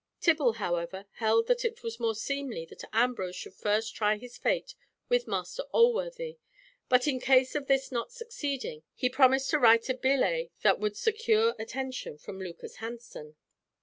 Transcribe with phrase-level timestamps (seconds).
[0.19, 4.73] Tibble, however, held that it was more seemly that Ambrose should first try his fate
[5.09, 6.39] with Master Alworthy,
[6.89, 10.97] but in case of this not succeeding, he promised to write a billet that would
[10.97, 13.35] secure attention from Lucas Hansen.